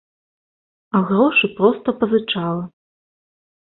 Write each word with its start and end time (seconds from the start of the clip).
А 0.97 1.03
грошы 1.11 1.53
проста 1.61 1.89
пазычала. 2.03 2.63